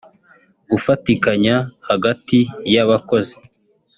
[0.71, 1.55] "Gufatikanya
[1.89, 2.39] hagati
[2.73, 3.37] y’abakozi